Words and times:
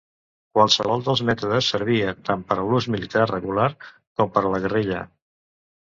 Qualsevol 0.59 1.03
dels 1.09 1.21
mètodes 1.27 1.67
servia 1.75 2.15
tant 2.29 2.45
per 2.53 2.57
a 2.61 2.63
l'ús 2.71 2.89
militar 2.95 3.27
regular 3.33 3.69
com 3.83 4.37
per 4.39 4.45
a 4.49 4.55
la 4.55 4.63
guerrilla. 4.65 5.07